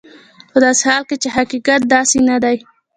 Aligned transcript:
په 0.51 0.57
داسې 0.63 0.81
حال 0.89 1.03
کې 1.09 1.15
چې 1.21 1.29
حقیقت 1.35 1.81
داسې 1.93 2.17
نه 2.29 2.37
دی. 2.43 2.57